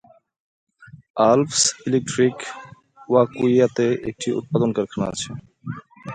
Alps 1.25 1.59
electric 1.87 2.37
ওয়াকুইয়াতে 3.09 3.87
একটি 4.09 4.27
উৎপাদন 4.39 4.69
কারখানা 4.73 5.05
আছে। 5.13 5.29